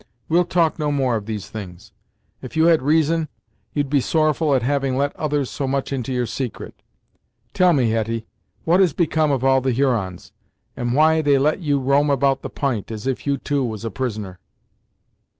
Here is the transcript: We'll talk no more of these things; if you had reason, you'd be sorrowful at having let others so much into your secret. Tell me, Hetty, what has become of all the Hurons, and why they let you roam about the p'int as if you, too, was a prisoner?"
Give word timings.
We'll 0.27 0.45
talk 0.45 0.79
no 0.79 0.91
more 0.91 1.15
of 1.15 1.27
these 1.27 1.47
things; 1.51 1.91
if 2.41 2.57
you 2.57 2.65
had 2.65 2.81
reason, 2.81 3.27
you'd 3.75 3.87
be 3.87 4.01
sorrowful 4.01 4.55
at 4.55 4.63
having 4.63 4.97
let 4.97 5.15
others 5.15 5.47
so 5.51 5.67
much 5.67 5.93
into 5.93 6.11
your 6.11 6.25
secret. 6.25 6.81
Tell 7.53 7.71
me, 7.71 7.91
Hetty, 7.91 8.25
what 8.65 8.79
has 8.79 8.93
become 8.93 9.29
of 9.31 9.43
all 9.43 9.61
the 9.61 9.71
Hurons, 9.71 10.31
and 10.75 10.95
why 10.95 11.21
they 11.21 11.37
let 11.37 11.59
you 11.59 11.79
roam 11.79 12.09
about 12.09 12.41
the 12.41 12.49
p'int 12.49 12.89
as 12.89 13.05
if 13.05 13.27
you, 13.27 13.37
too, 13.37 13.63
was 13.63 13.85
a 13.85 13.91
prisoner?" 13.91 14.39